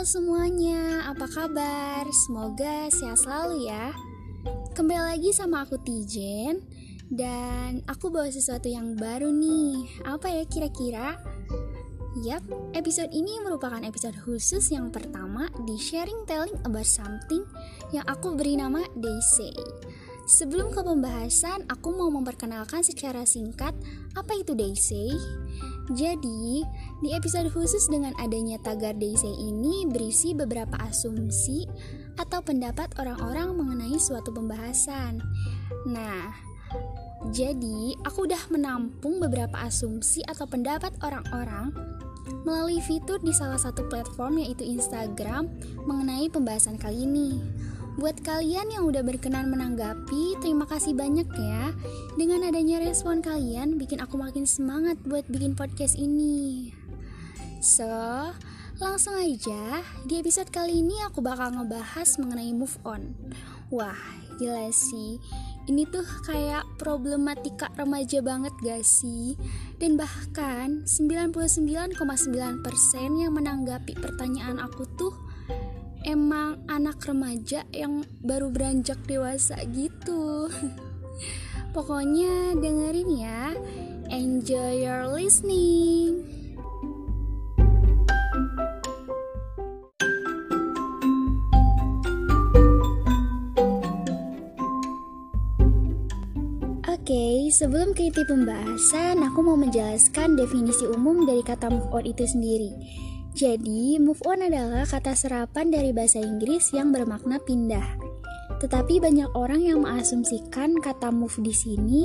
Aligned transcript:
Semuanya, 0.00 1.12
apa 1.12 1.28
kabar? 1.28 2.08
Semoga 2.08 2.88
sehat 2.88 3.20
selalu 3.20 3.68
ya. 3.68 3.92
Kembali 4.72 5.12
lagi 5.12 5.28
sama 5.28 5.68
aku 5.68 5.76
Tijen 5.76 6.64
dan 7.12 7.84
aku 7.84 8.08
bawa 8.08 8.32
sesuatu 8.32 8.64
yang 8.64 8.96
baru 8.96 9.28
nih. 9.28 10.00
Apa 10.08 10.32
ya 10.32 10.48
kira-kira? 10.48 11.20
Yap, 12.24 12.40
episode 12.72 13.12
ini 13.12 13.44
merupakan 13.44 13.84
episode 13.84 14.16
khusus 14.24 14.72
yang 14.72 14.88
pertama 14.88 15.52
di 15.68 15.76
sharing 15.76 16.24
telling 16.24 16.56
about 16.64 16.88
something 16.88 17.44
yang 17.92 18.08
aku 18.08 18.32
beri 18.32 18.56
nama 18.56 18.80
They 18.96 19.20
Say. 19.20 19.52
Sebelum 20.24 20.72
ke 20.72 20.80
pembahasan, 20.80 21.68
aku 21.68 21.92
mau 21.92 22.08
memperkenalkan 22.08 22.80
secara 22.80 23.28
singkat 23.28 23.76
apa 24.16 24.32
itu 24.32 24.56
They 24.56 24.72
Say. 24.72 25.12
Jadi, 25.92 26.64
di 27.00 27.16
episode 27.16 27.48
khusus 27.48 27.88
dengan 27.88 28.12
adanya 28.20 28.60
tagar 28.60 28.92
Say 29.00 29.32
ini 29.32 29.88
berisi 29.88 30.36
beberapa 30.36 30.76
asumsi 30.84 31.64
atau 32.20 32.44
pendapat 32.44 32.92
orang-orang 33.00 33.56
mengenai 33.56 33.96
suatu 33.96 34.28
pembahasan. 34.28 35.24
Nah, 35.88 36.36
jadi 37.32 37.96
aku 38.04 38.28
udah 38.28 38.52
menampung 38.52 39.16
beberapa 39.16 39.56
asumsi 39.64 40.20
atau 40.28 40.44
pendapat 40.44 40.92
orang-orang 41.00 41.72
melalui 42.44 42.80
fitur 42.84 43.16
di 43.20 43.32
salah 43.32 43.58
satu 43.58 43.88
platform 43.88 44.40
yaitu 44.44 44.64
Instagram 44.64 45.48
mengenai 45.88 46.28
pembahasan 46.28 46.76
kali 46.76 47.08
ini. 47.08 47.40
Buat 48.00 48.24
kalian 48.24 48.72
yang 48.72 48.88
udah 48.88 49.04
berkenan 49.04 49.52
menanggapi, 49.52 50.40
terima 50.40 50.64
kasih 50.64 50.96
banyak 50.96 51.26
ya. 51.26 51.74
Dengan 52.16 52.48
adanya 52.48 52.80
respon 52.80 53.20
kalian, 53.20 53.76
bikin 53.76 54.00
aku 54.00 54.16
makin 54.16 54.48
semangat 54.48 54.96
buat 55.04 55.26
bikin 55.28 55.52
podcast 55.52 56.00
ini. 56.00 56.79
So, 57.60 57.84
langsung 58.80 59.20
aja, 59.20 59.84
di 60.08 60.16
episode 60.16 60.48
kali 60.48 60.80
ini 60.80 60.96
aku 61.04 61.20
bakal 61.20 61.52
ngebahas 61.52 62.16
mengenai 62.16 62.56
move 62.56 62.72
on. 62.88 63.12
Wah, 63.68 64.00
gila 64.40 64.72
sih. 64.72 65.20
Ini 65.68 65.84
tuh 65.92 66.08
kayak 66.24 66.64
problematika 66.80 67.68
remaja 67.76 68.24
banget 68.24 68.56
gak 68.64 68.80
sih? 68.80 69.36
Dan 69.76 70.00
bahkan 70.00 70.88
99,9% 70.88 72.00
yang 73.20 73.32
menanggapi 73.36 73.92
pertanyaan 73.92 74.56
aku 74.56 74.88
tuh 74.96 75.12
emang 76.08 76.64
anak 76.64 77.04
remaja 77.04 77.68
yang 77.76 78.08
baru 78.24 78.48
beranjak 78.48 79.04
dewasa 79.04 79.60
gitu. 79.68 80.48
Pokoknya 81.76 82.56
dengerin 82.56 83.10
ya. 83.20 83.52
Enjoy 84.08 84.80
your 84.80 85.12
listening. 85.12 86.39
Sebelum 97.60 97.92
ke 97.92 98.08
inti 98.08 98.24
pembahasan, 98.24 99.20
aku 99.20 99.44
mau 99.44 99.52
menjelaskan 99.52 100.32
definisi 100.32 100.88
umum 100.88 101.28
dari 101.28 101.44
kata 101.44 101.68
move 101.68 101.92
on 101.92 102.08
itu 102.08 102.24
sendiri. 102.24 102.72
Jadi, 103.36 104.00
move 104.00 104.24
on 104.24 104.40
adalah 104.40 104.88
kata 104.88 105.12
serapan 105.12 105.68
dari 105.68 105.92
bahasa 105.92 106.24
Inggris 106.24 106.72
yang 106.72 106.88
bermakna 106.88 107.36
pindah. 107.44 107.84
Tetapi 108.64 109.04
banyak 109.04 109.36
orang 109.36 109.60
yang 109.60 109.84
mengasumsikan 109.84 110.80
kata 110.80 111.12
move 111.12 111.36
di 111.44 111.52
sini 111.52 112.02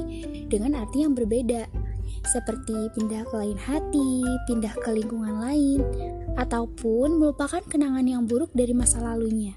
dengan 0.51 0.75
arti 0.75 1.07
yang 1.07 1.15
berbeda, 1.15 1.71
seperti 2.27 2.91
pindah 2.91 3.23
ke 3.23 3.35
lain 3.39 3.55
hati, 3.55 4.27
pindah 4.51 4.75
ke 4.75 4.91
lingkungan 4.91 5.39
lain, 5.39 5.79
ataupun 6.35 7.15
melupakan 7.15 7.63
kenangan 7.63 8.03
yang 8.03 8.27
buruk 8.27 8.51
dari 8.51 8.75
masa 8.75 8.99
lalunya. 8.99 9.55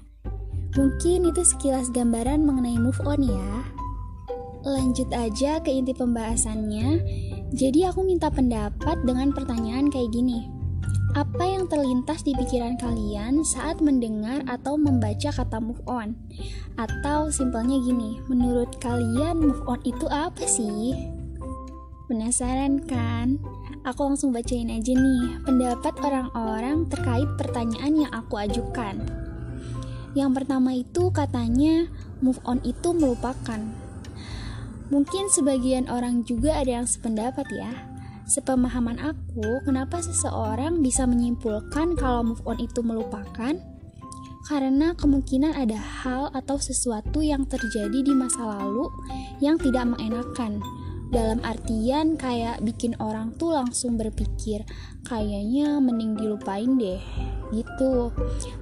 Mungkin 0.79 1.27
itu 1.27 1.43
sekilas 1.43 1.91
gambaran 1.91 2.47
mengenai 2.47 2.79
move 2.79 3.03
on 3.03 3.19
ya. 3.19 3.78
Lanjut 4.67 5.07
aja 5.15 5.63
ke 5.63 5.71
inti 5.71 5.95
pembahasannya. 5.95 6.99
Jadi 7.55 7.87
aku 7.87 8.03
minta 8.03 8.27
pendapat 8.27 8.99
dengan 9.07 9.31
pertanyaan 9.31 9.87
kayak 9.87 10.11
gini. 10.11 10.51
Apa 11.17 11.41
yang 11.41 11.65
terlintas 11.65 12.21
di 12.21 12.37
pikiran 12.37 12.77
kalian 12.77 13.41
saat 13.41 13.81
mendengar 13.81 14.45
atau 14.45 14.77
membaca 14.77 15.33
kata 15.33 15.57
move 15.57 15.81
on? 15.89 16.13
Atau 16.77 17.33
simpelnya 17.33 17.81
gini, 17.81 18.21
menurut 18.29 18.77
kalian 18.77 19.41
move 19.41 19.63
on 19.65 19.81
itu 19.87 20.05
apa 20.11 20.45
sih? 20.45 20.93
Penasaran 22.05 22.85
kan? 22.85 23.41
Aku 23.87 24.05
langsung 24.05 24.35
bacain 24.35 24.69
aja 24.69 24.93
nih 24.93 25.39
pendapat 25.47 25.97
orang-orang 26.03 26.85
terkait 26.91 27.29
pertanyaan 27.39 28.05
yang 28.05 28.11
aku 28.11 28.37
ajukan. 28.37 29.01
Yang 30.13 30.31
pertama 30.35 30.77
itu 30.77 31.09
katanya 31.09 31.89
move 32.21 32.37
on 32.45 32.61
itu 32.61 32.93
melupakan. 32.93 33.88
Mungkin 34.89 35.29
sebagian 35.29 35.85
orang 35.85 36.25
juga 36.25 36.57
ada 36.57 36.81
yang 36.81 36.87
sependapat 36.89 37.45
ya. 37.53 37.69
Sepemahaman 38.29 38.97
aku, 39.01 39.61
kenapa 39.65 40.01
seseorang 40.01 40.85
bisa 40.85 41.05
menyimpulkan 41.05 41.97
kalau 41.97 42.33
move 42.33 42.41
on 42.45 42.57
itu 42.61 42.81
melupakan? 42.81 43.57
Karena 44.49 44.97
kemungkinan 44.97 45.53
ada 45.53 45.77
hal 45.77 46.33
atau 46.33 46.57
sesuatu 46.57 47.21
yang 47.21 47.45
terjadi 47.45 48.01
di 48.01 48.13
masa 48.17 48.41
lalu 48.57 48.89
yang 49.41 49.61
tidak 49.61 49.85
mengenakan. 49.93 50.61
Dalam 51.09 51.41
artian 51.41 52.17
kayak 52.17 52.61
bikin 52.61 52.93
orang 53.01 53.33
tuh 53.37 53.57
langsung 53.57 53.97
berpikir, 53.97 54.61
kayaknya 55.05 55.81
mending 55.81 56.13
dilupain 56.13 56.77
deh. 56.77 57.01
Gitu. 57.49 58.13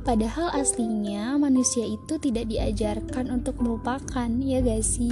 Padahal 0.08 0.56
aslinya 0.56 1.36
manusia 1.36 1.84
itu 1.84 2.16
tidak 2.20 2.48
diajarkan 2.48 3.32
untuk 3.32 3.60
melupakan, 3.60 4.32
ya 4.40 4.64
gak 4.64 4.84
sih? 4.84 5.12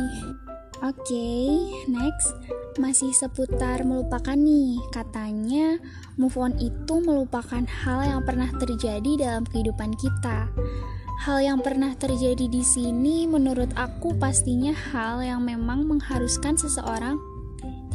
Oke, 0.84 1.08
okay, 1.08 1.48
next 1.88 2.36
masih 2.76 3.16
seputar 3.16 3.88
melupakan 3.88 4.36
nih. 4.36 4.76
Katanya 4.92 5.80
move 6.20 6.36
on 6.36 6.52
itu 6.60 7.00
melupakan 7.00 7.64
hal 7.64 8.04
yang 8.04 8.22
pernah 8.28 8.52
terjadi 8.60 9.12
dalam 9.16 9.48
kehidupan 9.48 9.96
kita. 9.96 10.52
Hal 11.24 11.40
yang 11.40 11.64
pernah 11.64 11.96
terjadi 11.96 12.52
di 12.52 12.60
sini 12.60 13.24
menurut 13.24 13.72
aku 13.80 14.20
pastinya 14.20 14.76
hal 14.76 15.24
yang 15.24 15.48
memang 15.48 15.88
mengharuskan 15.88 16.60
seseorang 16.60 17.16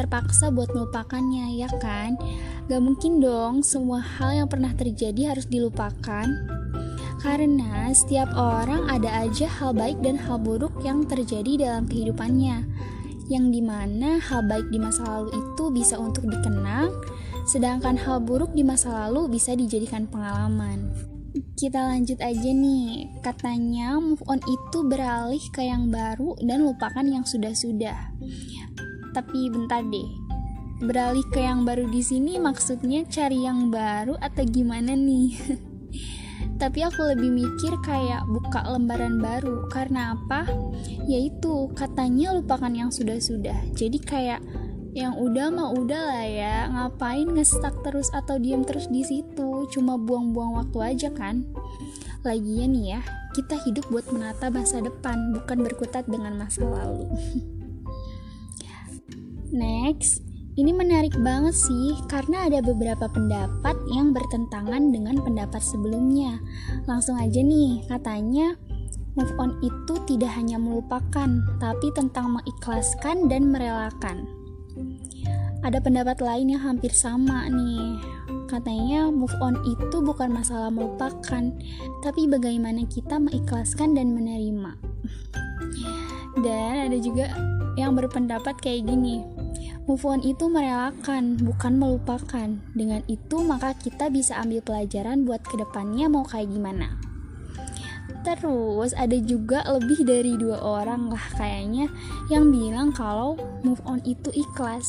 terpaksa 0.00 0.48
buat 0.48 0.72
melupakannya, 0.72 1.60
ya 1.60 1.68
kan? 1.84 2.16
Gak 2.72 2.80
mungkin 2.80 3.20
dong 3.20 3.60
semua 3.60 4.00
hal 4.00 4.40
yang 4.40 4.48
pernah 4.48 4.72
terjadi 4.72 5.36
harus 5.36 5.44
dilupakan. 5.44 6.32
Karena 7.20 7.92
setiap 7.92 8.32
orang 8.32 8.88
ada 8.88 9.28
aja 9.28 9.44
hal 9.44 9.76
baik 9.76 10.00
dan 10.00 10.16
hal 10.16 10.40
buruk 10.40 10.72
yang 10.80 11.04
terjadi 11.04 11.68
dalam 11.68 11.84
kehidupannya 11.84 12.64
yang 13.30 13.54
di 13.54 13.62
mana 13.62 14.18
hal 14.18 14.42
baik 14.42 14.66
di 14.74 14.82
masa 14.82 15.06
lalu 15.06 15.38
itu 15.38 15.64
bisa 15.70 15.94
untuk 15.96 16.26
dikenang, 16.26 16.90
sedangkan 17.46 17.94
hal 17.94 18.18
buruk 18.18 18.50
di 18.50 18.66
masa 18.66 19.06
lalu 19.06 19.38
bisa 19.38 19.54
dijadikan 19.54 20.10
pengalaman. 20.10 20.90
Kita 21.54 21.86
lanjut 21.86 22.18
aja 22.18 22.50
nih, 22.50 23.06
katanya 23.22 24.02
move 24.02 24.18
on 24.26 24.42
itu 24.42 24.82
beralih 24.82 25.40
ke 25.54 25.62
yang 25.62 25.94
baru 25.94 26.34
dan 26.42 26.66
lupakan 26.66 27.06
yang 27.06 27.22
sudah-sudah. 27.22 28.18
Tapi 29.14 29.40
bentar 29.46 29.86
deh, 29.86 30.10
beralih 30.82 31.22
ke 31.30 31.38
yang 31.38 31.62
baru 31.62 31.86
di 31.86 32.02
sini 32.02 32.34
maksudnya 32.42 33.06
cari 33.06 33.46
yang 33.46 33.70
baru 33.70 34.18
atau 34.18 34.42
gimana 34.42 34.98
nih? 34.98 35.38
tapi 36.60 36.84
aku 36.84 37.16
lebih 37.16 37.32
mikir 37.32 37.72
kayak 37.80 38.28
buka 38.28 38.60
lembaran 38.68 39.16
baru. 39.16 39.64
Karena 39.72 40.12
apa? 40.12 40.44
Yaitu 41.08 41.72
katanya 41.72 42.36
lupakan 42.36 42.70
yang 42.70 42.92
sudah-sudah. 42.92 43.72
Jadi 43.72 43.98
kayak 44.04 44.44
yang 44.92 45.16
udah 45.16 45.48
mah 45.48 45.72
udah 45.72 46.02
lah 46.12 46.26
ya. 46.28 46.56
Ngapain 46.68 47.32
ngestak 47.32 47.80
terus 47.80 48.12
atau 48.12 48.36
diam 48.36 48.62
terus 48.68 48.92
di 48.92 49.00
situ? 49.00 49.64
Cuma 49.72 49.96
buang-buang 49.96 50.60
waktu 50.60 50.78
aja 50.84 51.08
kan? 51.08 51.48
Lagian 52.20 52.76
nih 52.76 53.00
ya 53.00 53.02
kita 53.30 53.54
hidup 53.62 53.86
buat 53.88 54.10
menata 54.10 54.50
masa 54.50 54.82
depan 54.82 55.32
bukan 55.32 55.62
berkutat 55.62 56.04
dengan 56.10 56.34
masa 56.36 56.66
lalu. 56.66 57.06
Next 59.50 60.29
ini 60.58 60.74
menarik 60.74 61.14
banget 61.22 61.54
sih, 61.54 61.94
karena 62.10 62.50
ada 62.50 62.58
beberapa 62.58 63.06
pendapat 63.06 63.76
yang 63.94 64.10
bertentangan 64.10 64.90
dengan 64.90 65.22
pendapat 65.22 65.62
sebelumnya. 65.62 66.42
Langsung 66.90 67.14
aja 67.14 67.38
nih, 67.38 67.86
katanya 67.86 68.58
move 69.14 69.30
on 69.38 69.54
itu 69.62 69.94
tidak 70.10 70.34
hanya 70.34 70.58
melupakan, 70.58 71.30
tapi 71.62 71.86
tentang 71.94 72.34
mengikhlaskan 72.34 73.30
dan 73.30 73.54
merelakan. 73.54 74.26
Ada 75.62 75.78
pendapat 75.78 76.18
lain 76.18 76.56
yang 76.56 76.62
hampir 76.66 76.90
sama 76.90 77.46
nih. 77.46 78.00
Katanya 78.50 79.06
move 79.06 79.34
on 79.38 79.54
itu 79.62 80.02
bukan 80.02 80.34
masalah 80.34 80.74
melupakan, 80.74 81.54
tapi 82.02 82.26
bagaimana 82.26 82.82
kita 82.90 83.22
mengikhlaskan 83.22 83.94
dan 83.94 84.10
menerima. 84.18 84.74
Dan 86.42 86.90
ada 86.90 86.98
juga 86.98 87.30
yang 87.78 87.94
berpendapat 87.94 88.58
kayak 88.58 88.90
gini 88.90 89.39
Move 89.88 90.04
on 90.04 90.20
itu 90.20 90.48
merelakan, 90.50 91.40
bukan 91.40 91.80
melupakan. 91.80 92.48
Dengan 92.76 93.00
itu 93.08 93.40
maka 93.40 93.72
kita 93.72 94.12
bisa 94.12 94.36
ambil 94.40 94.60
pelajaran 94.60 95.24
buat 95.24 95.40
ke 95.40 95.56
depannya 95.56 96.10
mau 96.12 96.26
kayak 96.26 96.52
gimana. 96.52 97.00
Terus 98.20 98.92
ada 98.92 99.16
juga 99.16 99.64
lebih 99.64 100.04
dari 100.04 100.36
dua 100.36 100.60
orang 100.60 101.08
lah 101.08 101.24
kayaknya 101.40 101.88
yang 102.28 102.52
bilang 102.52 102.92
kalau 102.92 103.40
move 103.64 103.80
on 103.88 104.04
itu 104.04 104.28
ikhlas. 104.36 104.84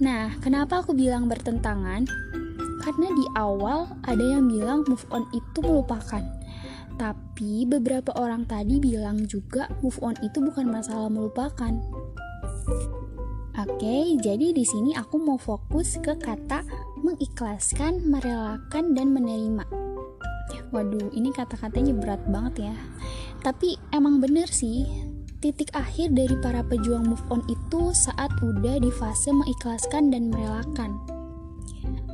Nah, 0.00 0.32
kenapa 0.40 0.80
aku 0.80 0.96
bilang 0.96 1.28
bertentangan? 1.28 2.08
Karena 2.82 3.08
di 3.12 3.26
awal 3.36 3.86
ada 4.08 4.24
yang 4.24 4.48
bilang 4.48 4.82
move 4.88 5.04
on 5.12 5.28
itu 5.36 5.60
melupakan. 5.60 6.24
Tapi 6.96 7.68
beberapa 7.68 8.16
orang 8.16 8.48
tadi 8.48 8.80
bilang 8.80 9.28
juga 9.28 9.68
move 9.84 10.00
on 10.00 10.16
itu 10.24 10.40
bukan 10.40 10.72
masalah 10.72 11.12
melupakan. 11.12 11.76
Oke, 13.52 14.16
jadi 14.16 14.56
di 14.56 14.64
sini 14.64 14.96
aku 14.96 15.20
mau 15.20 15.36
fokus 15.36 16.00
ke 16.00 16.16
kata 16.16 16.64
mengikhlaskan, 17.04 18.00
merelakan, 18.08 18.96
dan 18.96 19.12
menerima. 19.12 19.68
Waduh, 20.72 21.12
ini 21.12 21.28
kata-katanya 21.36 21.92
berat 21.92 22.24
banget 22.32 22.72
ya. 22.72 22.76
Tapi 23.44 23.76
emang 23.92 24.24
bener 24.24 24.48
sih, 24.48 24.88
titik 25.44 25.68
akhir 25.76 26.16
dari 26.16 26.32
para 26.40 26.64
pejuang 26.64 27.04
move 27.04 27.20
on 27.28 27.44
itu 27.44 27.92
saat 27.92 28.32
udah 28.40 28.80
di 28.80 28.88
fase 28.88 29.28
mengikhlaskan 29.28 30.08
dan 30.08 30.32
merelakan. 30.32 30.96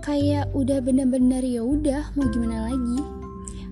Kayak 0.02 0.50
udah 0.58 0.82
bener-bener 0.82 1.46
ya 1.46 1.62
udah, 1.62 2.11
mau 2.19 2.26
gimana 2.35 2.67
lagi? 2.67 2.99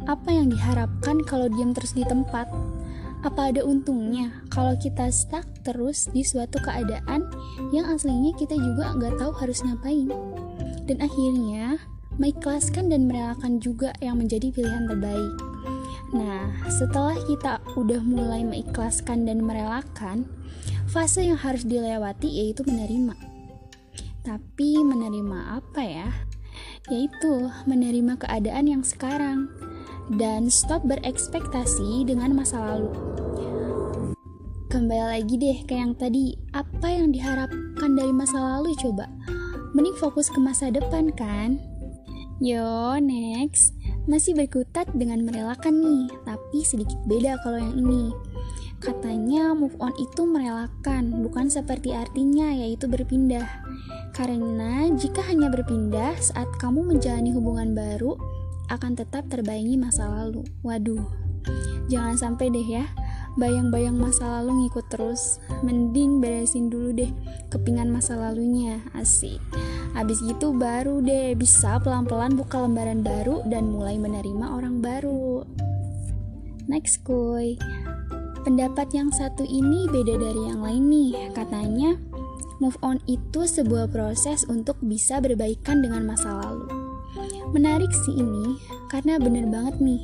Apa 0.07 0.31
yang 0.31 0.55
diharapkan 0.55 1.19
kalau 1.27 1.51
diam 1.51 1.75
terus 1.75 1.99
di 1.99 2.07
tempat? 2.07 2.47
Apa 3.27 3.51
ada 3.51 3.67
untungnya 3.67 4.31
kalau 4.55 4.79
kita 4.79 5.11
stuck 5.11 5.56
terus 5.67 6.07
di 6.15 6.23
suatu 6.23 6.63
keadaan 6.63 7.27
yang 7.75 7.91
aslinya 7.91 8.31
kita 8.39 8.55
juga 8.55 8.95
nggak 8.95 9.19
tahu 9.19 9.35
harus 9.35 9.67
ngapain? 9.67 10.07
Dan 10.87 11.03
akhirnya, 11.03 11.83
mengikhlaskan 12.17 12.89
dan 12.89 13.11
merelakan 13.11 13.59
juga 13.59 13.91
yang 13.99 14.23
menjadi 14.23 14.55
pilihan 14.55 14.87
terbaik. 14.87 15.35
Nah, 16.15 16.55
setelah 16.71 17.19
kita 17.27 17.59
udah 17.75 17.99
mulai 18.07 18.47
mengikhlaskan 18.47 19.27
dan 19.27 19.43
merelakan, 19.43 20.31
fase 20.87 21.27
yang 21.27 21.37
harus 21.37 21.67
dilewati 21.67 22.31
yaitu 22.31 22.63
menerima. 22.63 23.19
Tapi 24.23 24.81
menerima 24.87 25.59
apa 25.59 25.83
ya? 25.83 26.11
Yaitu 26.87 27.51
menerima 27.67 28.23
keadaan 28.23 28.71
yang 28.71 28.83
sekarang 28.87 29.51
dan 30.15 30.47
stop 30.47 30.87
berekspektasi 30.87 32.07
dengan 32.07 32.39
masa 32.39 32.63
lalu. 32.63 33.26
Kembali 34.67 35.15
lagi 35.15 35.39
deh 35.39 35.63
ke 35.63 35.79
yang 35.79 35.95
tadi, 35.95 36.35
apa 36.51 36.91
yang 36.91 37.15
diharapkan 37.15 37.87
dari 37.95 38.11
masa 38.11 38.35
lalu 38.43 38.75
coba? 38.75 39.07
Mending 39.79 39.95
fokus 39.95 40.27
ke 40.27 40.43
masa 40.43 40.75
depan 40.75 41.15
kan? 41.15 41.63
Yo, 42.43 42.99
next. 42.99 43.79
Masih 44.11 44.35
berkutat 44.35 44.91
dengan 44.91 45.23
merelakan 45.23 45.71
nih, 45.87 46.11
tapi 46.27 46.67
sedikit 46.67 46.99
beda 47.07 47.39
kalau 47.47 47.63
yang 47.63 47.79
ini. 47.79 48.11
Katanya 48.83 49.55
move 49.55 49.79
on 49.79 49.95
itu 50.03 50.27
merelakan, 50.27 51.23
bukan 51.23 51.47
seperti 51.47 51.95
artinya 51.95 52.51
yaitu 52.51 52.91
berpindah. 52.91 53.47
Karena 54.19 54.91
jika 54.99 55.23
hanya 55.31 55.47
berpindah 55.47 56.19
saat 56.19 56.51
kamu 56.59 56.83
menjalani 56.83 57.31
hubungan 57.31 57.71
baru, 57.71 58.19
akan 58.67 58.99
tetap 58.99 59.31
terbayangi 59.31 59.79
masa 59.79 60.11
lalu. 60.11 60.43
Waduh, 60.67 61.07
jangan 61.87 62.19
sampai 62.19 62.51
deh 62.51 62.67
ya, 62.67 62.91
bayang-bayang 63.37 63.97
masa 63.97 64.41
lalu 64.41 64.67
ngikut 64.67 64.87
terus. 64.91 65.39
Mending 65.63 66.19
beresin 66.19 66.73
dulu 66.73 66.93
deh 66.93 67.13
kepingan 67.53 67.93
masa 67.93 68.17
lalunya, 68.17 68.83
asik. 68.97 69.39
Habis 69.97 70.21
gitu 70.25 70.53
baru 70.57 71.01
deh 71.01 71.37
bisa 71.39 71.81
pelan-pelan 71.81 72.37
buka 72.37 72.61
lembaran 72.65 73.01
baru 73.01 73.45
dan 73.49 73.71
mulai 73.71 73.97
menerima 73.97 74.47
orang 74.53 74.85
baru. 74.85 75.45
Next 76.67 77.07
kuy, 77.07 77.55
pendapat 78.43 78.91
yang 78.91 79.15
satu 79.15 79.47
ini 79.47 79.87
beda 79.87 80.19
dari 80.19 80.43
yang 80.51 80.61
lain 80.67 80.91
nih. 80.91 81.11
Katanya, 81.31 81.95
move 82.59 82.75
on 82.83 82.99
itu 83.07 83.47
sebuah 83.47 83.93
proses 83.95 84.43
untuk 84.51 84.75
bisa 84.83 85.23
berbaikan 85.23 85.79
dengan 85.79 86.03
masa 86.03 86.35
lalu. 86.35 86.67
Menarik 87.55 87.95
sih 87.95 88.19
ini, 88.19 88.59
karena 88.91 89.23
bener 89.23 89.47
banget 89.47 89.79
nih, 89.79 90.03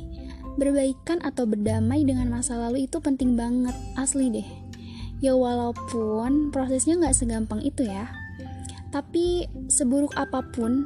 berbaikan 0.55 1.21
atau 1.25 1.47
berdamai 1.47 2.05
dengan 2.05 2.29
masa 2.29 2.57
lalu 2.57 2.85
itu 2.85 2.99
penting 2.99 3.33
banget, 3.33 3.75
asli 3.97 4.29
deh. 4.29 4.49
Ya 5.23 5.33
walaupun 5.33 6.51
prosesnya 6.51 6.99
nggak 6.99 7.15
segampang 7.15 7.63
itu 7.63 7.87
ya, 7.87 8.11
tapi 8.93 9.47
seburuk 9.71 10.13
apa 10.19 10.45
pun 10.53 10.85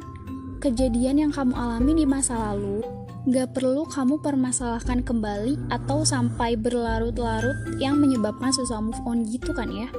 kejadian 0.64 1.28
yang 1.28 1.32
kamu 1.34 1.54
alami 1.54 1.92
di 2.02 2.06
masa 2.08 2.38
lalu, 2.54 2.82
gak 3.28 3.52
perlu 3.52 3.84
kamu 3.84 4.24
permasalahkan 4.24 5.04
kembali 5.04 5.60
atau 5.68 6.08
sampai 6.08 6.56
berlarut-larut 6.56 7.76
yang 7.78 8.00
menyebabkan 8.00 8.56
susah 8.56 8.80
move 8.80 8.98
on 9.04 9.28
gitu 9.28 9.52
kan 9.52 9.68
ya. 9.68 9.92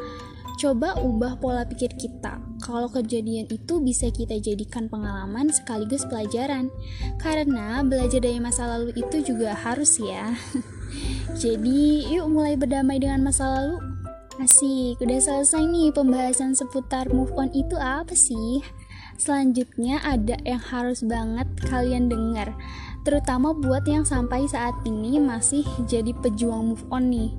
Coba 0.58 0.98
ubah 0.98 1.38
pola 1.38 1.62
pikir 1.62 1.94
kita. 1.94 2.42
Kalau 2.58 2.90
kejadian 2.90 3.46
itu 3.46 3.78
bisa 3.78 4.10
kita 4.10 4.42
jadikan 4.42 4.90
pengalaman 4.90 5.54
sekaligus 5.54 6.02
pelajaran. 6.10 6.66
Karena 7.22 7.86
belajar 7.86 8.18
dari 8.18 8.42
masa 8.42 8.66
lalu 8.66 8.90
itu 8.98 9.22
juga 9.22 9.54
harus 9.54 10.02
ya. 10.02 10.34
Jadi, 11.42 12.10
yuk 12.10 12.26
mulai 12.26 12.58
berdamai 12.58 12.98
dengan 12.98 13.22
masa 13.22 13.46
lalu. 13.46 13.78
Asik, 14.42 14.98
udah 14.98 15.18
selesai 15.22 15.62
nih 15.62 15.94
pembahasan 15.94 16.54
seputar 16.54 17.06
move 17.10 17.30
on 17.38 17.54
itu 17.54 17.78
apa 17.78 18.14
sih? 18.18 18.58
Selanjutnya 19.18 19.98
ada 20.02 20.38
yang 20.46 20.62
harus 20.62 21.02
banget 21.02 21.46
kalian 21.66 22.06
dengar, 22.06 22.54
terutama 23.02 23.50
buat 23.50 23.82
yang 23.82 24.06
sampai 24.06 24.46
saat 24.46 24.78
ini 24.86 25.18
masih 25.18 25.66
jadi 25.90 26.14
pejuang 26.22 26.70
move 26.70 26.86
on 26.94 27.10
nih. 27.10 27.34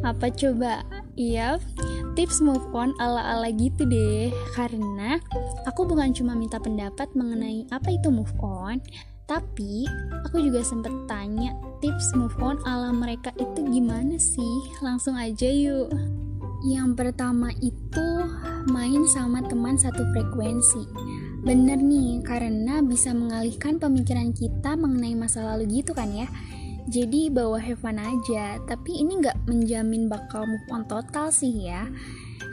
Apa 0.00 0.32
coba? 0.32 0.88
Iya, 1.20 1.60
tips 2.14 2.40
move 2.40 2.64
on 2.72 2.94
ala-ala 3.02 3.50
gitu 3.52 3.84
deh. 3.88 4.30
Karena 4.54 5.18
aku 5.66 5.84
bukan 5.84 6.14
cuma 6.14 6.32
minta 6.32 6.60
pendapat 6.62 7.12
mengenai 7.12 7.66
apa 7.74 7.92
itu 7.92 8.08
move 8.08 8.32
on, 8.40 8.80
tapi 9.28 9.84
aku 10.24 10.40
juga 10.40 10.64
sempet 10.64 10.92
tanya 11.04 11.52
tips 11.84 12.16
move 12.16 12.36
on 12.40 12.56
ala 12.64 12.92
mereka 12.94 13.34
itu 13.36 13.60
gimana 13.68 14.16
sih? 14.16 14.56
Langsung 14.80 15.18
aja 15.18 15.48
yuk. 15.48 15.92
Yang 16.66 16.90
pertama 16.98 17.54
itu 17.62 18.06
main 18.72 19.06
sama 19.06 19.44
teman 19.46 19.78
satu 19.78 20.02
frekuensi. 20.10 20.82
Bener 21.38 21.78
nih, 21.78 22.18
karena 22.26 22.82
bisa 22.82 23.14
mengalihkan 23.14 23.78
pemikiran 23.78 24.34
kita 24.34 24.74
mengenai 24.74 25.14
masa 25.14 25.46
lalu 25.46 25.80
gitu 25.80 25.94
kan 25.94 26.10
ya 26.10 26.26
jadi 26.88 27.28
bawa 27.28 27.60
have 27.60 27.84
fun 27.84 28.00
aja. 28.00 28.56
Tapi 28.64 29.04
ini 29.04 29.20
nggak 29.20 29.44
menjamin 29.44 30.08
bakal 30.08 30.48
move 30.48 30.66
on 30.72 30.88
total 30.88 31.28
sih 31.28 31.68
ya. 31.68 31.84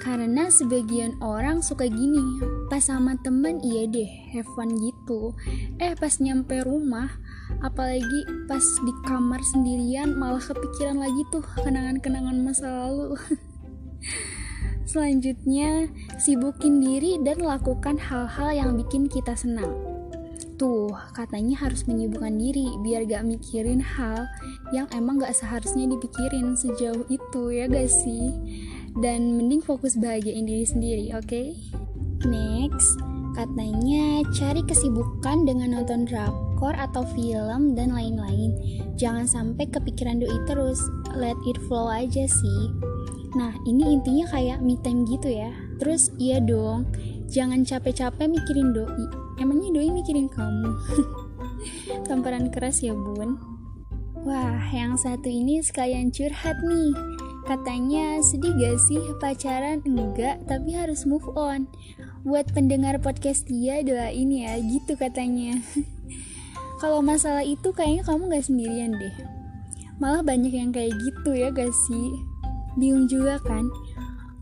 Karena 0.04 0.52
sebagian 0.52 1.16
orang 1.24 1.64
suka 1.64 1.88
gini 1.88 2.22
pas 2.68 2.84
sama 2.84 3.16
temen 3.24 3.64
iya 3.64 3.88
deh 3.88 4.12
have 4.36 4.48
fun 4.54 4.76
gitu. 4.76 5.32
Eh 5.80 5.96
pas 5.96 6.12
nyampe 6.20 6.62
rumah 6.68 7.10
apalagi 7.64 8.28
pas 8.52 8.62
di 8.62 8.94
kamar 9.08 9.40
sendirian 9.56 10.14
malah 10.14 10.44
kepikiran 10.44 11.00
lagi 11.00 11.24
tuh 11.32 11.44
kenangan-kenangan 11.64 12.38
masa 12.44 12.68
lalu. 12.68 13.16
Selanjutnya 14.92 15.90
sibukin 16.22 16.84
diri 16.84 17.18
dan 17.24 17.42
lakukan 17.42 17.98
hal-hal 17.98 18.52
yang 18.54 18.72
bikin 18.78 19.10
kita 19.10 19.34
senang 19.34 19.95
Tuh, 20.56 20.88
katanya 21.12 21.68
harus 21.68 21.84
menyibukkan 21.84 22.32
diri 22.40 22.80
biar 22.80 23.04
gak 23.04 23.28
mikirin 23.28 23.84
hal 23.84 24.24
yang 24.72 24.88
emang 24.96 25.20
gak 25.20 25.36
seharusnya 25.36 25.84
dipikirin 25.92 26.56
sejauh 26.56 27.04
itu 27.12 27.44
ya 27.52 27.68
gak 27.68 27.92
sih? 27.92 28.32
Dan 28.96 29.36
mending 29.36 29.60
fokus 29.60 30.00
bahagiain 30.00 30.48
diri 30.48 30.64
sendiri, 30.64 31.06
oke? 31.12 31.28
Okay? 31.28 31.60
Next, 32.24 32.96
katanya 33.36 34.24
cari 34.32 34.64
kesibukan 34.64 35.44
dengan 35.44 35.76
nonton 35.76 36.08
drakor 36.08 36.72
atau 36.80 37.04
film 37.12 37.76
dan 37.76 37.92
lain-lain. 37.92 38.56
Jangan 38.96 39.28
sampai 39.28 39.68
kepikiran 39.68 40.24
doi 40.24 40.40
terus, 40.48 40.80
let 41.20 41.36
it 41.44 41.60
flow 41.68 41.92
aja 41.92 42.24
sih. 42.32 42.64
Nah, 43.36 43.52
ini 43.68 44.00
intinya 44.00 44.32
kayak 44.32 44.64
me 44.64 44.80
time 44.80 45.04
gitu 45.04 45.28
ya. 45.28 45.52
Terus 45.84 46.08
iya 46.16 46.40
dong, 46.40 46.88
jangan 47.30 47.66
capek-capek 47.66 48.28
mikirin 48.30 48.74
doi 48.74 49.06
Emangnya 49.36 49.70
doi 49.76 49.90
mikirin 49.92 50.32
kamu? 50.32 50.72
Tamparan 52.08 52.50
keras 52.54 52.80
ya 52.86 52.96
bun 52.96 53.36
Wah, 54.26 54.58
yang 54.74 54.98
satu 54.98 55.30
ini 55.30 55.62
sekalian 55.62 56.10
curhat 56.10 56.58
nih 56.66 56.94
Katanya 57.46 58.18
sedih 58.26 58.58
gak 58.58 58.78
sih 58.90 58.98
pacaran? 59.22 59.86
Enggak, 59.86 60.42
tapi 60.50 60.74
harus 60.74 61.06
move 61.06 61.26
on 61.38 61.70
Buat 62.26 62.50
pendengar 62.58 62.98
podcast 62.98 63.46
dia 63.46 63.86
doain 63.86 64.34
ya, 64.34 64.58
gitu 64.58 64.98
katanya 64.98 65.62
Kalau 66.82 67.06
masalah 67.06 67.46
itu 67.46 67.70
kayaknya 67.70 68.02
kamu 68.02 68.34
gak 68.34 68.46
sendirian 68.50 68.98
deh 68.98 69.16
Malah 70.02 70.26
banyak 70.26 70.52
yang 70.52 70.74
kayak 70.74 70.92
gitu 70.98 71.38
ya 71.38 71.54
gak 71.54 71.72
sih? 71.86 72.08
Bingung 72.76 73.08
juga 73.08 73.40
kan? 73.40 73.70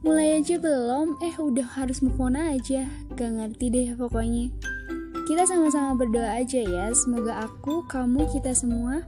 Mulai 0.04 0.44
aja 0.44 0.60
belum, 0.60 1.16
eh 1.24 1.32
udah 1.40 1.80
harus 1.80 2.04
move 2.04 2.20
on 2.20 2.36
aja. 2.36 2.84
Gak 3.16 3.32
ngerti 3.40 3.72
deh 3.72 3.88
pokoknya. 3.96 4.52
Kita 5.24 5.48
sama-sama 5.48 5.96
berdoa 5.96 6.44
aja 6.44 6.60
ya, 6.60 6.92
semoga 6.92 7.48
aku, 7.48 7.88
kamu, 7.88 8.28
kita 8.28 8.52
semua 8.52 9.08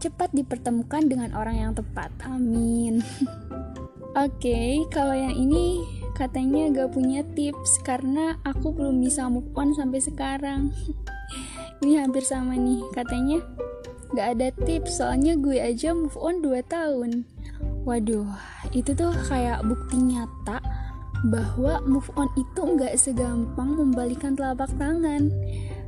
cepat 0.00 0.32
dipertemukan 0.32 1.04
dengan 1.04 1.36
orang 1.36 1.60
yang 1.60 1.72
tepat. 1.76 2.08
Amin. 2.24 3.04
Oke, 4.16 4.16
okay, 4.16 4.72
kalau 4.88 5.12
yang 5.12 5.36
ini 5.36 5.84
katanya 6.16 6.72
gak 6.72 6.96
punya 6.96 7.20
tips 7.36 7.84
karena 7.84 8.40
aku 8.48 8.72
belum 8.72 9.04
bisa 9.04 9.28
move 9.28 9.52
on 9.52 9.76
sampai 9.76 10.00
sekarang. 10.00 10.72
ini 11.84 12.00
hampir 12.00 12.24
sama 12.24 12.56
nih, 12.56 12.80
katanya 12.96 13.44
gak 14.16 14.40
ada 14.40 14.48
tips 14.64 14.96
soalnya 14.96 15.36
gue 15.36 15.60
aja 15.60 15.92
move 15.92 16.16
on 16.16 16.40
2 16.40 16.56
tahun. 16.72 17.28
Waduh, 17.82 18.30
itu 18.70 18.94
tuh 18.94 19.10
kayak 19.26 19.66
bukti 19.66 19.98
nyata 19.98 20.62
bahwa 21.30 21.78
move 21.86 22.10
on 22.18 22.26
itu 22.34 22.62
nggak 22.62 22.94
segampang 22.98 23.74
membalikan 23.74 24.34
telapak 24.34 24.70
tangan. 24.78 25.30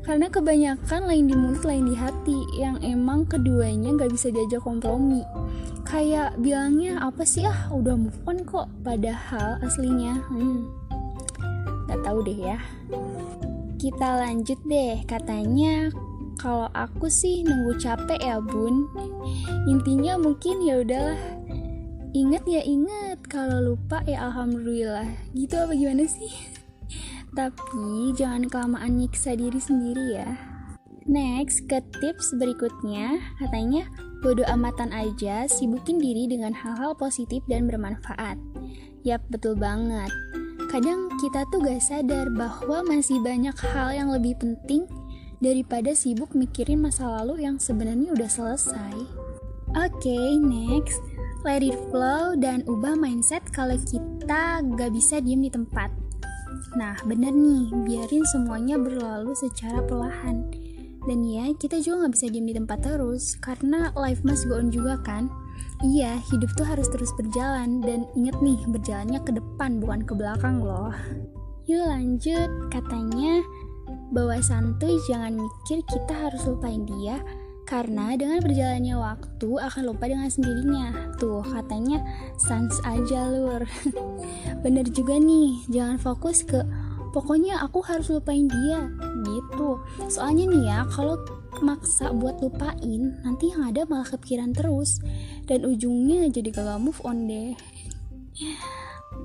Karena 0.05 0.29
kebanyakan 0.29 1.09
lain 1.09 1.25
di 1.31 1.35
mulut 1.35 1.65
lain 1.65 1.89
di 1.89 1.97
hati 1.97 2.39
yang 2.61 2.77
emang 2.85 3.25
keduanya 3.25 3.95
nggak 3.95 4.13
bisa 4.13 4.29
diajak 4.29 4.61
kompromi. 4.61 5.25
Kayak 5.89 6.37
bilangnya 6.43 7.01
apa 7.01 7.25
sih 7.25 7.47
ah 7.49 7.73
udah 7.73 7.97
move 7.97 8.21
on 8.29 8.45
kok 8.45 8.69
padahal 8.85 9.59
aslinya. 9.65 10.21
Hmm 10.29 10.85
nggak 11.95 12.01
tahu 12.11 12.19
deh 12.27 12.39
ya. 12.43 12.59
Kita 13.79 14.09
lanjut 14.19 14.59
deh 14.67 15.05
katanya. 15.07 15.95
Kalau 16.35 16.67
aku 16.75 17.07
sih 17.07 17.47
nunggu 17.47 17.79
capek 17.79 18.19
ya 18.19 18.43
bun. 18.43 18.91
Intinya 19.71 20.19
mungkin 20.19 20.67
ya 20.67 20.83
udahlah 20.83 21.17
Ingat 22.15 22.47
ya 22.47 22.63
ingat, 22.63 23.27
kalau 23.27 23.75
lupa 23.75 23.99
ya 24.07 24.31
alhamdulillah. 24.31 25.35
Gitu 25.35 25.59
apa 25.59 25.75
gimana 25.75 26.07
sih? 26.07 26.31
Tapi 27.35 28.15
jangan 28.15 28.47
kelamaan 28.47 29.03
nyiksa 29.03 29.35
diri 29.35 29.59
sendiri 29.59 30.23
ya. 30.23 30.31
Next, 31.11 31.67
ke 31.67 31.83
tips 31.99 32.39
berikutnya, 32.39 33.19
katanya 33.43 33.91
bodoh 34.23 34.47
amatan 34.47 34.95
aja, 34.95 35.51
sibukin 35.51 35.99
diri 35.99 36.31
dengan 36.31 36.55
hal-hal 36.55 36.95
positif 36.95 37.43
dan 37.51 37.67
bermanfaat. 37.67 38.39
Yap, 39.03 39.27
betul 39.27 39.59
banget. 39.59 40.15
Kadang 40.71 41.11
kita 41.19 41.43
tuh 41.51 41.67
gak 41.67 41.83
sadar 41.83 42.31
bahwa 42.31 42.87
masih 42.87 43.19
banyak 43.27 43.59
hal 43.75 43.91
yang 43.91 44.15
lebih 44.15 44.39
penting 44.39 44.87
daripada 45.43 45.99
sibuk 45.99 46.31
mikirin 46.39 46.79
masa 46.79 47.11
lalu 47.11 47.43
yang 47.43 47.59
sebenarnya 47.59 48.15
udah 48.15 48.31
selesai. 48.31 48.95
Oke, 49.75 50.07
okay, 50.07 50.39
next 50.39 51.03
let 51.45 51.61
it 51.61 51.77
flow 51.93 52.33
dan 52.33 52.65
ubah 52.65 52.97
mindset 52.97 53.45
kalau 53.53 53.77
kita 53.85 54.65
gak 54.65 54.91
bisa 54.97 55.21
diem 55.21 55.45
di 55.45 55.53
tempat. 55.53 55.93
Nah, 56.75 56.97
bener 57.05 57.31
nih, 57.31 57.69
biarin 57.85 58.25
semuanya 58.33 58.81
berlalu 58.81 59.37
secara 59.37 59.85
perlahan. 59.85 60.49
Dan 61.05 61.21
ya, 61.21 61.53
kita 61.61 61.85
juga 61.85 62.09
gak 62.09 62.17
bisa 62.17 62.27
diem 62.33 62.49
di 62.49 62.57
tempat 62.57 62.81
terus, 62.81 63.37
karena 63.45 63.93
life 63.93 64.25
must 64.25 64.49
go 64.49 64.57
on 64.57 64.73
juga 64.73 64.97
kan. 65.05 65.29
Iya, 65.85 66.17
hidup 66.33 66.49
tuh 66.57 66.65
harus 66.65 66.89
terus 66.89 67.13
berjalan, 67.13 67.85
dan 67.85 68.09
inget 68.17 68.41
nih, 68.41 68.59
berjalannya 68.65 69.21
ke 69.21 69.37
depan, 69.37 69.85
bukan 69.85 70.01
ke 70.01 70.17
belakang 70.17 70.65
loh. 70.65 70.97
Yuk 71.69 71.85
lanjut, 71.85 72.49
katanya, 72.73 73.45
bawa 74.17 74.41
santuy 74.41 74.97
jangan 75.05 75.37
mikir 75.37 75.85
kita 75.93 76.15
harus 76.17 76.41
lupain 76.49 76.89
dia, 76.89 77.21
karena 77.65 78.13
dengan 78.15 78.45
berjalannya 78.45 78.97
waktu 79.01 79.51
akan 79.57 79.83
lupa 79.89 80.05
dengan 80.09 80.29
sendirinya. 80.29 81.17
Tuh, 81.17 81.41
katanya 81.41 82.05
sans 82.37 82.77
aja 82.85 83.29
lur. 83.33 83.65
Bener 84.65 84.85
juga 84.93 85.17
nih, 85.17 85.65
jangan 85.73 85.97
fokus 85.97 86.45
ke 86.45 86.61
pokoknya 87.17 87.63
aku 87.65 87.81
harus 87.81 88.13
lupain 88.13 88.45
dia 88.51 88.91
gitu. 89.25 89.81
Soalnya 90.13 90.45
nih 90.51 90.65
ya, 90.69 90.79
kalau 90.93 91.17
maksa 91.65 92.13
buat 92.13 92.43
lupain, 92.45 93.17
nanti 93.25 93.55
yang 93.55 93.71
ada 93.73 93.89
malah 93.89 94.07
kepikiran 94.07 94.53
terus 94.53 95.01
dan 95.49 95.65
ujungnya 95.65 96.29
jadi 96.29 96.53
gagal 96.53 96.79
move 96.83 97.01
on 97.07 97.25
deh. 97.31 97.57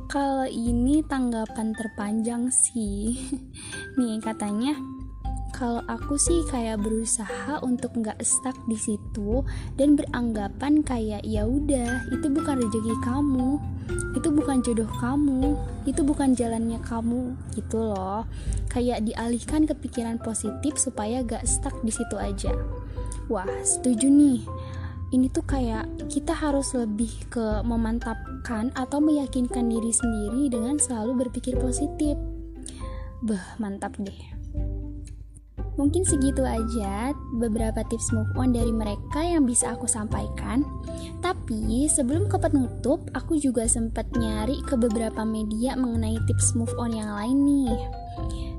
Kalau 0.09 0.45
ini 0.45 1.01
tanggapan 1.05 1.73
terpanjang 1.73 2.53
sih. 2.53 3.17
nih 3.99 4.21
katanya 4.21 4.77
kalau 5.59 5.83
aku 5.91 6.15
sih 6.15 6.39
kayak 6.47 6.79
berusaha 6.79 7.59
untuk 7.59 7.91
nggak 7.99 8.15
stuck 8.23 8.55
di 8.71 8.79
situ 8.79 9.43
dan 9.75 9.99
beranggapan 9.99 10.79
kayak 10.79 11.19
ya 11.27 11.43
udah 11.43 12.07
itu 12.15 12.31
bukan 12.31 12.63
rezeki 12.63 12.95
kamu 13.03 13.59
itu 14.15 14.29
bukan 14.31 14.63
jodoh 14.63 14.87
kamu 15.03 15.59
itu 15.83 15.99
bukan 15.99 16.31
jalannya 16.31 16.79
kamu 16.79 17.35
gitu 17.59 17.91
loh 17.91 18.23
kayak 18.71 19.03
dialihkan 19.03 19.67
ke 19.67 19.75
pikiran 19.75 20.15
positif 20.23 20.79
supaya 20.79 21.19
gak 21.27 21.43
stuck 21.43 21.75
di 21.83 21.91
situ 21.91 22.15
aja 22.15 22.55
wah 23.27 23.49
setuju 23.67 24.07
nih 24.07 24.39
ini 25.11 25.27
tuh 25.27 25.43
kayak 25.43 25.89
kita 26.07 26.37
harus 26.37 26.71
lebih 26.77 27.09
ke 27.33 27.65
memantapkan 27.65 28.69
atau 28.77 29.01
meyakinkan 29.01 29.65
diri 29.65 29.89
sendiri 29.89 30.53
dengan 30.53 30.77
selalu 30.77 31.25
berpikir 31.25 31.57
positif. 31.57 32.13
Bah, 33.25 33.57
mantap 33.57 33.97
deh. 33.97 34.38
Mungkin 35.79 36.03
segitu 36.03 36.43
aja 36.43 37.15
beberapa 37.39 37.87
tips 37.87 38.11
move 38.11 38.27
on 38.35 38.51
dari 38.51 38.67
mereka 38.67 39.23
yang 39.23 39.47
bisa 39.47 39.71
aku 39.71 39.87
sampaikan. 39.87 40.67
Tapi 41.23 41.87
sebelum 41.87 42.27
ke 42.27 42.35
penutup, 42.35 42.99
aku 43.15 43.39
juga 43.39 43.63
sempat 43.63 44.11
nyari 44.19 44.59
ke 44.67 44.75
beberapa 44.75 45.23
media 45.23 45.79
mengenai 45.79 46.19
tips 46.27 46.59
move 46.59 46.75
on 46.75 46.91
yang 46.91 47.07
lain 47.15 47.47
nih. 47.47 47.79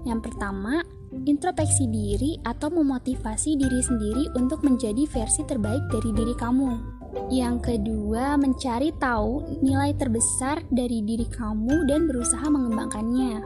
Yang 0.09 0.33
pertama, 0.33 0.81
introspeksi 1.29 1.93
diri 1.93 2.41
atau 2.41 2.73
memotivasi 2.73 3.61
diri 3.61 3.85
sendiri 3.85 4.33
untuk 4.41 4.65
menjadi 4.65 5.05
versi 5.05 5.45
terbaik 5.45 5.93
dari 5.93 6.17
diri 6.17 6.33
kamu. 6.33 7.01
Yang 7.29 7.57
kedua, 7.69 8.41
mencari 8.41 8.97
tahu 8.97 9.61
nilai 9.61 9.93
terbesar 9.93 10.65
dari 10.73 11.05
diri 11.05 11.29
kamu 11.29 11.85
dan 11.85 12.09
berusaha 12.09 12.49
mengembangkannya. 12.49 13.45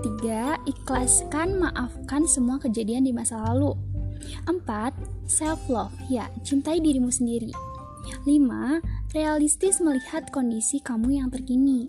Tiga, 0.00 0.56
ikhlaskan 0.64 1.60
maafkan 1.60 2.24
semua 2.24 2.56
kejadian 2.56 3.04
di 3.04 3.12
masa 3.12 3.36
lalu. 3.52 3.76
Empat, 4.48 4.96
self 5.28 5.60
love, 5.68 5.92
ya, 6.08 6.32
cintai 6.40 6.80
dirimu 6.80 7.12
sendiri. 7.12 7.52
Lima, 8.24 8.80
realistis 9.12 9.82
melihat 9.84 10.32
kondisi 10.32 10.80
kamu 10.80 11.20
yang 11.20 11.28
terkini. 11.28 11.84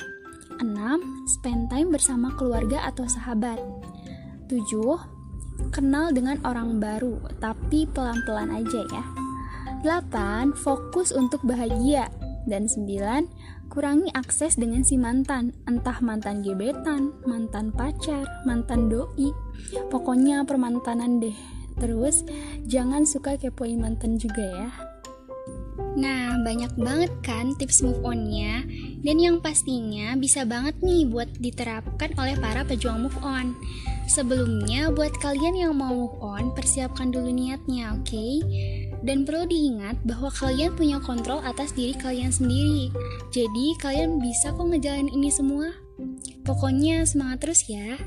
Enam, 0.60 1.24
spend 1.26 1.72
time 1.72 1.90
bersama 1.90 2.36
keluarga 2.36 2.86
atau 2.86 3.08
sahabat. 3.08 3.58
Tujuh, 4.52 5.00
kenal 5.72 6.12
dengan 6.14 6.38
orang 6.46 6.78
baru, 6.78 7.18
tapi 7.40 7.90
pelan-pelan 7.90 8.52
aja 8.54 8.82
ya. 8.92 9.04
Delapan, 9.82 10.52
fokus 10.54 11.16
untuk 11.16 11.42
bahagia. 11.44 12.12
Dan 12.44 12.68
sembilan, 12.68 13.24
kurangi 13.72 14.10
akses 14.16 14.56
dengan 14.60 14.82
si 14.84 15.00
mantan, 15.00 15.56
entah 15.68 16.00
mantan 16.04 16.42
gebetan, 16.42 17.14
mantan 17.28 17.70
pacar, 17.72 18.24
mantan 18.44 18.90
doi, 18.90 19.32
pokoknya 19.92 20.44
permantanan 20.44 21.20
deh. 21.22 21.36
Terus 21.78 22.22
jangan 22.70 23.08
suka 23.08 23.38
kepoin 23.38 23.82
mantan 23.82 24.22
juga 24.22 24.46
ya. 24.46 24.70
Nah, 25.94 26.42
banyak 26.42 26.74
banget 26.78 27.14
kan 27.22 27.54
tips 27.54 27.86
move 27.86 28.02
on-nya 28.02 28.66
dan 29.06 29.18
yang 29.22 29.38
pastinya 29.42 30.18
bisa 30.18 30.42
banget 30.42 30.74
nih 30.82 31.06
buat 31.06 31.30
diterapkan 31.38 32.18
oleh 32.18 32.34
para 32.38 32.66
pejuang 32.66 33.06
move 33.06 33.20
on. 33.22 33.54
Sebelumnya, 34.10 34.90
buat 34.90 35.14
kalian 35.22 35.54
yang 35.54 35.74
mau 35.78 35.94
move 35.94 36.18
on, 36.20 36.52
persiapkan 36.58 37.14
dulu 37.14 37.30
niatnya, 37.30 37.94
oke? 37.94 38.10
Okay? 38.10 38.34
Dan 39.04 39.28
perlu 39.28 39.44
diingat 39.44 40.00
bahwa 40.08 40.32
kalian 40.32 40.80
punya 40.80 40.98
kontrol 41.04 41.44
atas 41.44 41.76
diri 41.76 41.92
kalian 41.92 42.32
sendiri. 42.32 42.88
Jadi, 43.36 43.76
kalian 43.84 44.24
bisa 44.24 44.56
kok 44.56 44.64
ngejalanin 44.64 45.12
ini 45.12 45.28
semua. 45.28 45.76
Pokoknya 46.48 47.04
semangat 47.04 47.44
terus 47.44 47.68
ya. 47.68 48.00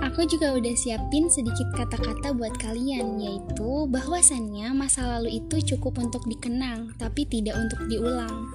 Aku 0.00 0.24
juga 0.24 0.56
udah 0.56 0.72
siapin 0.80 1.28
sedikit 1.28 1.68
kata-kata 1.76 2.32
buat 2.32 2.56
kalian, 2.56 3.20
yaitu 3.20 3.84
bahwasannya 3.92 4.72
masa 4.72 5.04
lalu 5.04 5.44
itu 5.44 5.76
cukup 5.76 6.00
untuk 6.00 6.24
dikenang, 6.24 6.96
tapi 6.96 7.28
tidak 7.28 7.60
untuk 7.60 7.84
diulang. 7.84 8.48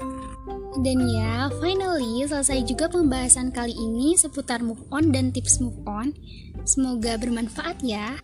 Dan 0.81 1.05
ya, 1.05 1.47
finally 1.61 2.25
selesai 2.25 2.65
juga 2.65 2.89
pembahasan 2.89 3.53
kali 3.53 3.71
ini 3.77 4.17
seputar 4.17 4.65
move 4.65 4.81
on 4.89 5.13
dan 5.13 5.29
tips 5.29 5.61
move 5.61 5.77
on. 5.85 6.17
Semoga 6.65 7.15
bermanfaat 7.21 7.79
ya. 7.85 8.17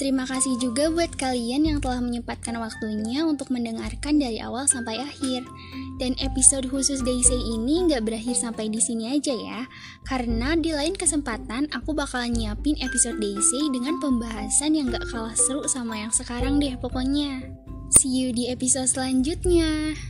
Terima 0.00 0.24
kasih 0.24 0.56
juga 0.56 0.88
buat 0.88 1.12
kalian 1.12 1.68
yang 1.68 1.78
telah 1.84 2.00
menyempatkan 2.00 2.56
waktunya 2.56 3.20
untuk 3.20 3.52
mendengarkan 3.52 4.16
dari 4.16 4.40
awal 4.40 4.64
sampai 4.64 4.96
akhir. 4.96 5.44
Dan 6.00 6.16
episode 6.24 6.72
khusus 6.72 7.04
Daisy 7.04 7.36
ini 7.36 7.84
nggak 7.84 8.08
berakhir 8.08 8.32
sampai 8.32 8.72
di 8.72 8.80
sini 8.80 9.12
aja 9.12 9.36
ya, 9.36 9.68
karena 10.08 10.56
di 10.56 10.72
lain 10.72 10.96
kesempatan 10.96 11.68
aku 11.76 11.92
bakal 11.92 12.24
nyiapin 12.24 12.80
episode 12.80 13.20
Daisy 13.20 13.68
dengan 13.68 14.00
pembahasan 14.00 14.72
yang 14.72 14.88
nggak 14.88 15.04
kalah 15.12 15.36
seru 15.36 15.68
sama 15.68 16.00
yang 16.00 16.08
sekarang 16.08 16.56
deh 16.56 16.72
pokoknya. 16.80 17.44
See 17.92 18.24
you 18.24 18.32
di 18.32 18.48
episode 18.48 18.88
selanjutnya. 18.88 20.00